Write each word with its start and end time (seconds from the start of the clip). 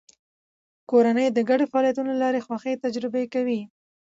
کورنۍ 0.89 1.27
د 1.33 1.39
ګډو 1.49 1.65
فعالیتونو 1.71 2.09
له 2.13 2.19
لارې 2.23 2.43
خوښي 2.45 2.73
تجربه 2.83 3.21
کوي 3.33 3.61